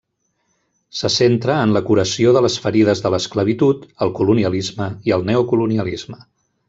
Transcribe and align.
Se 1.01 1.09
centra 1.15 1.57
en 1.65 1.73
la 1.75 1.81
curació 1.89 2.33
de 2.37 2.43
les 2.45 2.55
ferides 2.63 3.03
de 3.05 3.11
l'esclavitud, 3.17 3.85
el 4.07 4.15
colonialisme 4.21 4.89
i 5.11 5.15
el 5.19 5.29
neocolonialisme. 5.29 6.19